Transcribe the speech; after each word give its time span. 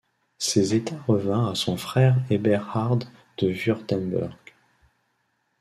Ses 0.39 0.73
états 0.73 0.99
revinrent 1.07 1.49
à 1.49 1.53
son 1.53 1.77
frère 1.77 2.15
Eberhard 2.31 2.97
de 3.37 3.51
Wurtemberg. 3.53 4.35